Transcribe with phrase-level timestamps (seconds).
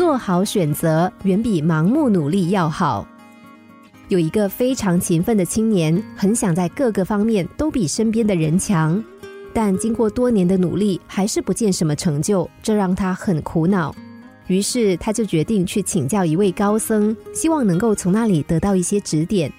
[0.00, 3.06] 做好选择远比盲目努力要好。
[4.08, 9.04] 有一个非常勤奋的青年，很想在各个方面都比身边的人强，
[9.52, 13.94] 但经过多年的努力，还是不见什么成就，这让他很苦恼。
[14.46, 19.52] 于是他就决定去请教一位高僧，希望能够从那里得到一些指点。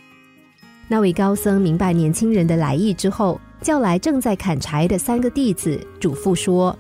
[0.88, 6.76] 那位高僧明白年轻人的来意之后，叫来正在砍柴的三个弟子，嘱咐说：“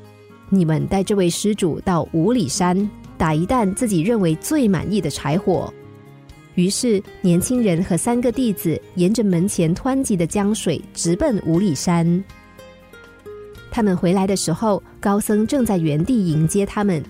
[0.50, 2.89] 你们带这位施主到五里山，
[3.21, 5.71] 打一担自己认为最满意的柴火。”
[6.56, 12.24] 于是年轻人和三个弟子沿着门前湍急的江水，直奔五里山。
[13.70, 17.02] 他们回来的时候，高僧正在原地迎接他们。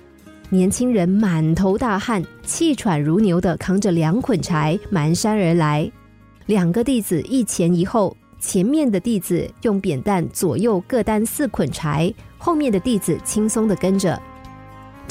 [0.50, 5.90] 年轻人满头大汗，气喘如牛的扛着两捆柴蹒跚而来。
[6.46, 14.22] 两个弟子一前一后，前面的弟子用扁担左右各担四捆柴，后面的弟子轻松的跟着。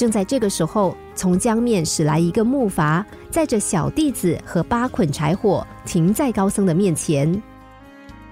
[0.01, 7.31] 正在这个时候，从江面驶来一个木筏，载着小弟子和八捆柴火，停在高僧的面前。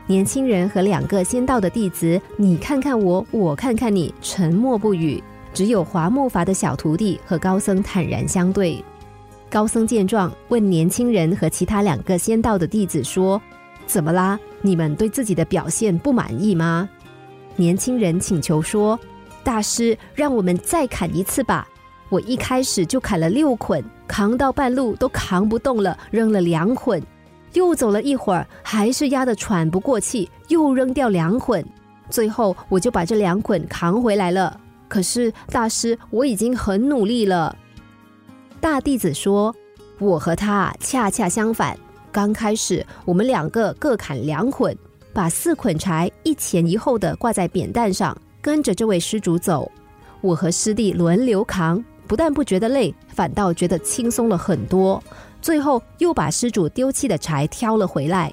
[0.06, 5.22] 年轻人和两个先到的弟子，你看看我，我看看你，沉默不语。
[5.52, 8.82] 只有划木筏的小徒弟和高僧坦然相对。
[9.50, 13.38] 高僧见状，问年轻人和其他两个先到的弟子说
[13.86, 14.40] ：“怎么啦？
[14.62, 16.88] 你们对自己的表现不满意吗？”
[17.56, 18.98] 年轻人请求说
[19.48, 21.66] ：“大师，让我们再砍一次吧！
[22.10, 27.02] 我一开始就砍了六捆，扛到半路都扛不动了，扔了两捆。
[27.54, 31.64] 又走了一会儿，还是压得喘不过气，又扔掉两捆。
[32.10, 37.56] 最后，我就把这两捆扛回来了。”可是大师，我已经很努力了。
[38.60, 39.56] 大弟子说
[39.98, 41.74] ：“我和他恰恰相反。
[42.12, 44.76] 刚开始，我们两个各砍两捆，
[45.14, 48.14] 把四捆柴一前一后的挂在扁担上，
[48.48, 49.70] 跟着这位施主走。
[50.22, 55.02] 我和师弟轮流扛，不但不觉得累，反倒觉得轻松了很多。
[55.42, 58.32] 最后又把施主丢弃的柴挑了回来。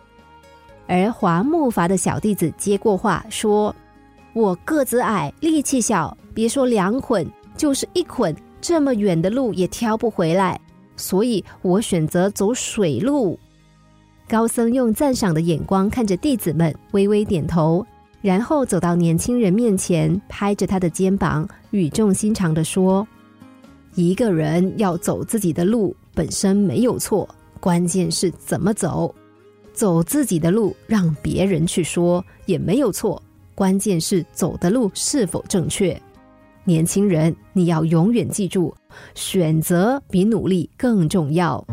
[0.88, 3.76] 而华木筏的小弟子接过话说。”
[4.32, 10.58] 我个子矮，力气小，别说两捆，就是一捆，这么远的路也挑不回来，
[10.96, 13.38] 所以我选择走水路。
[14.30, 17.86] 高僧用赞赏的眼光看着弟子们，微微点头，
[18.26, 23.08] 然后走到年轻人面前，拍着他的肩膀，语重心长的说
[23.94, 29.14] ：“一个人要走自己的路，本身没有错，关键是怎么走。
[29.74, 33.22] 走自己的路，让别人去说，也没有错。”
[33.54, 35.96] 关键是走的路是否正确，
[36.64, 38.74] 年轻人，你要永远记住，
[39.14, 41.64] 选择比努力更重要。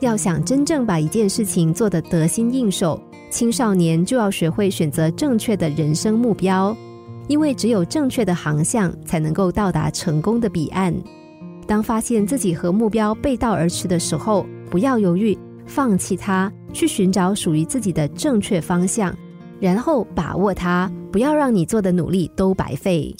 [0.00, 3.00] 要想真正把一件事情做得得心应手，
[3.30, 6.76] 青少年就要学会选择正确的人生目标，
[7.26, 10.94] 因为只有正确的航向，才能够到达成功的彼岸。
[11.66, 15.36] 当发现自己和目标背道而驰的时候，不要犹豫。
[15.66, 19.14] 放弃它，去寻找属于自己的正确方向，
[19.60, 23.14] 然后把握它，不要让你做的努力都白费。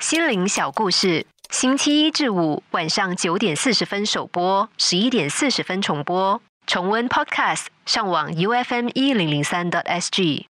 [0.00, 6.40] 心灵小故事，星期一至五晚上九点四十分首播，十一点四十分重播。
[6.64, 10.49] 重温 Podcast，上网 U F M 一零零三 t S G。